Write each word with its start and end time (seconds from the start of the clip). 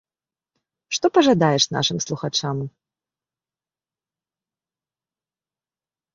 Што 0.95 1.05
пажадаеш 1.17 1.63
нашым 1.75 1.97
слухачам? 2.05 2.57